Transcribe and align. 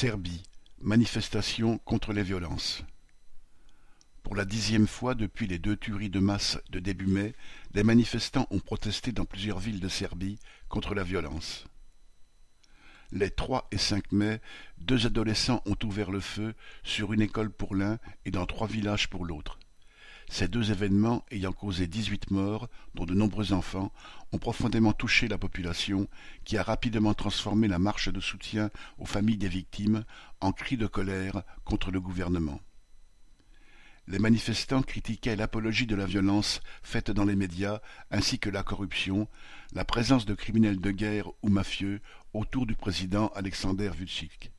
Serbie, 0.00 0.44
manifestation 0.80 1.78
contre 1.78 2.12
les 2.12 2.22
violences. 2.22 2.84
Pour 4.22 4.36
la 4.36 4.44
dixième 4.44 4.86
fois 4.86 5.16
depuis 5.16 5.48
les 5.48 5.58
deux 5.58 5.76
tueries 5.76 6.08
de 6.08 6.20
masse 6.20 6.56
de 6.70 6.78
début 6.78 7.08
mai, 7.08 7.34
des 7.72 7.82
manifestants 7.82 8.46
ont 8.52 8.60
protesté 8.60 9.10
dans 9.10 9.24
plusieurs 9.24 9.58
villes 9.58 9.80
de 9.80 9.88
Serbie 9.88 10.38
contre 10.68 10.94
la 10.94 11.02
violence. 11.02 11.64
Les 13.10 13.32
3 13.32 13.66
et 13.72 13.76
5 13.76 14.12
mai, 14.12 14.40
deux 14.78 15.04
adolescents 15.04 15.64
ont 15.66 15.78
ouvert 15.82 16.12
le 16.12 16.20
feu 16.20 16.54
sur 16.84 17.12
une 17.12 17.20
école 17.22 17.50
pour 17.50 17.74
l'un 17.74 17.98
et 18.24 18.30
dans 18.30 18.46
trois 18.46 18.68
villages 18.68 19.10
pour 19.10 19.24
l'autre. 19.24 19.58
Ces 20.30 20.46
deux 20.46 20.70
événements, 20.70 21.24
ayant 21.30 21.52
causé 21.52 21.86
dix-huit 21.86 22.30
morts, 22.30 22.68
dont 22.94 23.06
de 23.06 23.14
nombreux 23.14 23.52
enfants, 23.52 23.92
ont 24.32 24.38
profondément 24.38 24.92
touché 24.92 25.26
la 25.26 25.38
population, 25.38 26.06
qui 26.44 26.58
a 26.58 26.62
rapidement 26.62 27.14
transformé 27.14 27.66
la 27.66 27.78
marche 27.78 28.10
de 28.10 28.20
soutien 28.20 28.70
aux 28.98 29.06
familles 29.06 29.38
des 29.38 29.48
victimes 29.48 30.04
en 30.40 30.52
cri 30.52 30.76
de 30.76 30.86
colère 30.86 31.42
contre 31.64 31.90
le 31.90 32.00
gouvernement. 32.00 32.60
Les 34.06 34.18
manifestants 34.18 34.82
critiquaient 34.82 35.36
l'apologie 35.36 35.86
de 35.86 35.96
la 35.96 36.06
violence 36.06 36.60
faite 36.82 37.10
dans 37.10 37.26
les 37.26 37.36
médias, 37.36 37.80
ainsi 38.10 38.38
que 38.38 38.48
la 38.48 38.62
corruption, 38.62 39.28
la 39.72 39.84
présence 39.84 40.24
de 40.24 40.34
criminels 40.34 40.80
de 40.80 40.90
guerre 40.90 41.28
ou 41.42 41.48
mafieux 41.48 42.00
autour 42.32 42.66
du 42.66 42.74
président 42.74 43.28
Alexander 43.34 43.90
Vučić. 43.90 44.50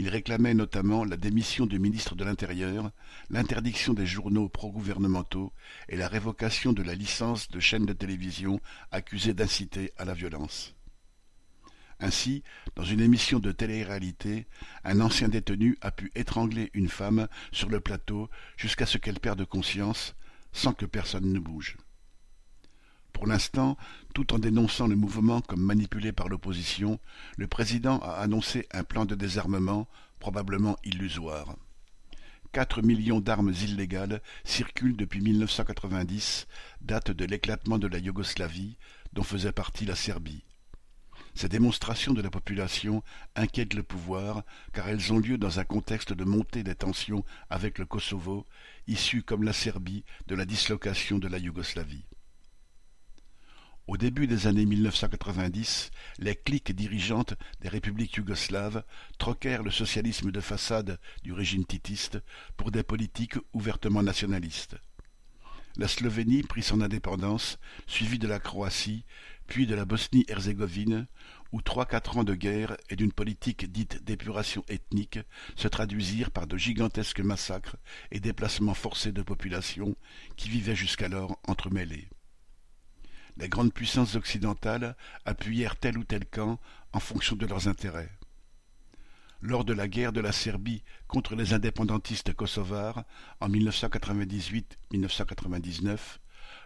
Il 0.00 0.08
réclamait 0.08 0.54
notamment 0.54 1.04
la 1.04 1.16
démission 1.16 1.66
du 1.66 1.80
ministre 1.80 2.14
de 2.14 2.22
l'Intérieur, 2.22 2.92
l'interdiction 3.30 3.94
des 3.94 4.06
journaux 4.06 4.48
pro-gouvernementaux 4.48 5.52
et 5.88 5.96
la 5.96 6.06
révocation 6.06 6.72
de 6.72 6.84
la 6.84 6.94
licence 6.94 7.48
de 7.48 7.58
chaînes 7.58 7.84
de 7.84 7.92
télévision 7.92 8.60
accusées 8.92 9.34
d'inciter 9.34 9.90
à 9.98 10.04
la 10.04 10.14
violence. 10.14 10.76
Ainsi, 11.98 12.44
dans 12.76 12.84
une 12.84 13.00
émission 13.00 13.40
de 13.40 13.50
télé-réalité, 13.50 14.46
un 14.84 15.00
ancien 15.00 15.28
détenu 15.28 15.76
a 15.80 15.90
pu 15.90 16.12
étrangler 16.14 16.70
une 16.74 16.88
femme 16.88 17.26
sur 17.50 17.68
le 17.68 17.80
plateau 17.80 18.30
jusqu'à 18.56 18.86
ce 18.86 18.98
qu'elle 18.98 19.18
perde 19.18 19.44
conscience, 19.44 20.14
sans 20.52 20.74
que 20.74 20.86
personne 20.86 21.32
ne 21.32 21.40
bouge. 21.40 21.76
L'instant, 23.28 23.76
tout 24.14 24.32
en 24.32 24.38
dénonçant 24.38 24.86
le 24.86 24.96
mouvement 24.96 25.42
comme 25.42 25.60
manipulé 25.60 26.12
par 26.12 26.30
l'opposition, 26.30 26.98
le 27.36 27.46
président 27.46 27.98
a 27.98 28.12
annoncé 28.12 28.66
un 28.72 28.84
plan 28.84 29.04
de 29.04 29.14
désarmement 29.14 29.86
probablement 30.18 30.78
illusoire. 30.82 31.54
Quatre 32.52 32.80
millions 32.80 33.20
d'armes 33.20 33.52
illégales 33.52 34.22
circulent 34.44 34.96
depuis 34.96 35.20
1990, 35.20 36.46
date 36.80 37.10
de 37.10 37.26
l'éclatement 37.26 37.78
de 37.78 37.86
la 37.86 37.98
Yougoslavie, 37.98 38.78
dont 39.12 39.22
faisait 39.22 39.52
partie 39.52 39.84
la 39.84 39.94
Serbie. 39.94 40.42
Ces 41.34 41.50
démonstrations 41.50 42.14
de 42.14 42.22
la 42.22 42.30
population 42.30 43.02
inquiètent 43.36 43.74
le 43.74 43.82
pouvoir 43.82 44.42
car 44.72 44.88
elles 44.88 45.12
ont 45.12 45.18
lieu 45.18 45.36
dans 45.36 45.60
un 45.60 45.64
contexte 45.64 46.14
de 46.14 46.24
montée 46.24 46.62
des 46.62 46.74
tensions 46.74 47.26
avec 47.50 47.78
le 47.78 47.84
Kosovo, 47.84 48.46
issu 48.86 49.22
comme 49.22 49.42
la 49.42 49.52
Serbie 49.52 50.04
de 50.28 50.34
la 50.34 50.46
dislocation 50.46 51.18
de 51.18 51.28
la 51.28 51.36
Yougoslavie. 51.36 52.06
Au 53.88 53.96
début 53.96 54.26
des 54.26 54.46
années 54.46 54.66
1990, 54.66 55.90
les 56.18 56.36
cliques 56.36 56.76
dirigeantes 56.76 57.32
des 57.62 57.70
républiques 57.70 58.16
yougoslaves 58.16 58.84
troquèrent 59.16 59.62
le 59.62 59.70
socialisme 59.70 60.30
de 60.30 60.40
façade 60.42 61.00
du 61.22 61.32
régime 61.32 61.64
titiste 61.64 62.18
pour 62.58 62.70
des 62.70 62.82
politiques 62.82 63.38
ouvertement 63.54 64.02
nationalistes. 64.02 64.76
La 65.78 65.88
Slovénie 65.88 66.42
prit 66.42 66.62
son 66.62 66.82
indépendance, 66.82 67.58
suivie 67.86 68.18
de 68.18 68.28
la 68.28 68.38
Croatie, 68.38 69.06
puis 69.46 69.66
de 69.66 69.74
la 69.74 69.86
Bosnie-Herzégovine, 69.86 71.06
où 71.52 71.62
trois-quatre 71.62 72.18
ans 72.18 72.24
de 72.24 72.34
guerre 72.34 72.76
et 72.90 72.96
d'une 72.96 73.12
politique 73.12 73.72
dite 73.72 74.04
d'épuration 74.04 74.66
ethnique 74.68 75.20
se 75.56 75.66
traduisirent 75.66 76.30
par 76.30 76.46
de 76.46 76.58
gigantesques 76.58 77.20
massacres 77.20 77.76
et 78.10 78.20
déplacements 78.20 78.74
forcés 78.74 79.12
de 79.12 79.22
populations 79.22 79.96
qui 80.36 80.50
vivaient 80.50 80.76
jusqu'alors 80.76 81.40
entremêlées 81.46 82.10
les 83.38 83.48
grandes 83.48 83.72
puissances 83.72 84.16
occidentales 84.16 84.96
appuyèrent 85.24 85.76
tel 85.76 85.96
ou 85.98 86.04
tel 86.04 86.26
camp 86.26 86.58
en 86.92 87.00
fonction 87.00 87.36
de 87.36 87.46
leurs 87.46 87.68
intérêts. 87.68 88.10
Lors 89.40 89.64
de 89.64 89.72
la 89.72 89.86
guerre 89.86 90.12
de 90.12 90.20
la 90.20 90.32
Serbie 90.32 90.82
contre 91.06 91.36
les 91.36 91.54
indépendantistes 91.54 92.34
kosovars 92.34 93.04
en 93.40 93.48
1998-1999, 93.48 96.18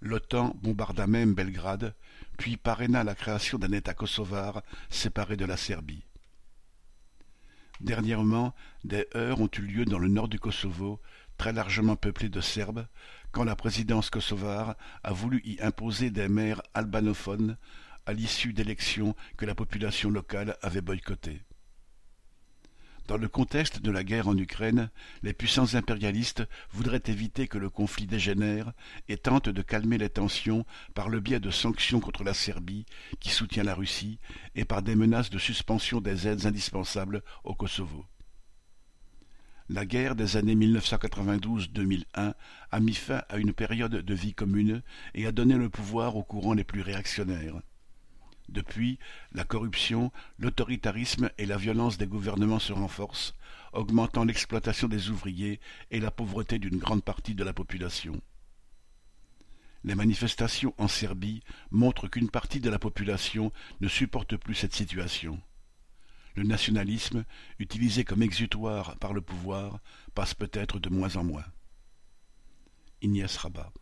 l'OTAN 0.00 0.56
bombarda 0.60 1.06
même 1.06 1.34
Belgrade, 1.34 1.94
puis 2.38 2.56
parraina 2.56 3.04
la 3.04 3.14
création 3.14 3.58
d'un 3.58 3.70
État 3.72 3.94
kosovar 3.94 4.62
séparé 4.90 5.36
de 5.36 5.44
la 5.44 5.56
Serbie. 5.56 6.02
Dernièrement, 7.80 8.54
des 8.84 9.06
heurts 9.14 9.40
ont 9.40 9.50
eu 9.58 9.60
lieu 9.60 9.84
dans 9.84 9.98
le 9.98 10.08
nord 10.08 10.28
du 10.28 10.40
Kosovo, 10.40 10.98
très 11.36 11.52
largement 11.52 11.96
peuplé 11.96 12.28
de 12.28 12.40
Serbes, 12.40 12.86
quand 13.32 13.44
la 13.44 13.56
présidence 13.56 14.10
kosovare 14.10 14.76
a 15.02 15.12
voulu 15.12 15.42
y 15.44 15.58
imposer 15.60 16.10
des 16.10 16.28
maires 16.28 16.62
albanophones 16.74 17.56
à 18.06 18.12
l'issue 18.12 18.52
d'élections 18.52 19.14
que 19.36 19.46
la 19.46 19.54
population 19.54 20.10
locale 20.10 20.56
avait 20.62 20.80
boycottées. 20.80 21.42
Dans 23.08 23.18
le 23.18 23.28
contexte 23.28 23.80
de 23.80 23.90
la 23.92 24.02
guerre 24.02 24.26
en 24.26 24.36
Ukraine, 24.36 24.90
les 25.22 25.32
puissances 25.32 25.76
impérialistes 25.76 26.42
voudraient 26.72 27.02
éviter 27.06 27.46
que 27.46 27.58
le 27.58 27.70
conflit 27.70 28.06
dégénère 28.06 28.72
et 29.08 29.16
tentent 29.16 29.48
de 29.48 29.62
calmer 29.62 29.96
les 29.96 30.10
tensions 30.10 30.66
par 30.94 31.08
le 31.08 31.20
biais 31.20 31.38
de 31.38 31.50
sanctions 31.50 32.00
contre 32.00 32.24
la 32.24 32.34
Serbie, 32.34 32.84
qui 33.20 33.30
soutient 33.30 33.62
la 33.62 33.74
Russie, 33.74 34.18
et 34.56 34.64
par 34.64 34.82
des 34.82 34.96
menaces 34.96 35.30
de 35.30 35.38
suspension 35.38 36.00
des 36.00 36.26
aides 36.26 36.46
indispensables 36.46 37.22
au 37.44 37.54
Kosovo. 37.54 38.04
La 39.68 39.84
guerre 39.84 40.14
des 40.14 40.36
années 40.36 40.54
1992-2001 40.54 42.34
a 42.70 42.80
mis 42.80 42.94
fin 42.94 43.22
à 43.28 43.38
une 43.38 43.52
période 43.52 43.96
de 43.96 44.14
vie 44.14 44.32
commune 44.32 44.82
et 45.14 45.26
a 45.26 45.32
donné 45.32 45.56
le 45.56 45.68
pouvoir 45.68 46.14
aux 46.14 46.22
courants 46.22 46.54
les 46.54 46.62
plus 46.62 46.82
réactionnaires. 46.82 47.60
Depuis, 48.48 49.00
la 49.32 49.42
corruption, 49.42 50.12
l'autoritarisme 50.38 51.30
et 51.36 51.46
la 51.46 51.56
violence 51.56 51.98
des 51.98 52.06
gouvernements 52.06 52.60
se 52.60 52.72
renforcent, 52.72 53.34
augmentant 53.72 54.24
l'exploitation 54.24 54.86
des 54.86 55.10
ouvriers 55.10 55.58
et 55.90 55.98
la 55.98 56.12
pauvreté 56.12 56.60
d'une 56.60 56.78
grande 56.78 57.02
partie 57.02 57.34
de 57.34 57.42
la 57.42 57.52
population. 57.52 58.20
Les 59.82 59.96
manifestations 59.96 60.74
en 60.78 60.86
Serbie 60.86 61.42
montrent 61.72 62.06
qu'une 62.06 62.30
partie 62.30 62.60
de 62.60 62.70
la 62.70 62.78
population 62.78 63.50
ne 63.80 63.88
supporte 63.88 64.36
plus 64.36 64.54
cette 64.54 64.74
situation 64.74 65.40
le 66.36 66.44
nationalisme, 66.44 67.24
utilisé 67.58 68.04
comme 68.04 68.22
exutoire 68.22 68.96
par 68.98 69.12
le 69.12 69.20
pouvoir, 69.20 69.80
passe 70.14 70.34
peut-être 70.34 70.78
de 70.78 70.90
moins 70.90 71.16
en 71.16 71.24
moins. 71.24 71.46
Ignace 73.02 73.36
Rabat 73.38 73.72